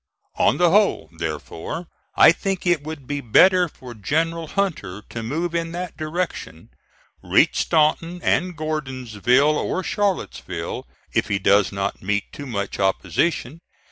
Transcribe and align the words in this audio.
On 0.39 0.57
the 0.57 0.71
whole, 0.71 1.11
therefore, 1.15 1.85
I 2.15 2.31
think 2.31 2.65
it 2.65 2.83
would 2.83 3.05
be 3.05 3.21
better 3.21 3.67
for 3.69 3.93
General 3.93 4.47
Hunter 4.47 5.03
to 5.09 5.21
move 5.21 5.53
in 5.53 5.73
that 5.73 5.95
direction; 5.95 6.69
reach 7.21 7.57
Staunton 7.59 8.19
and 8.23 8.57
Gordonsville 8.57 9.59
or 9.59 9.83
Charlottesville, 9.83 10.87
if 11.13 11.27
he 11.27 11.37
does 11.37 11.71
not 11.71 12.01
meet 12.01 12.33
too 12.33 12.47
much 12.47 12.79
opposition. 12.79 13.59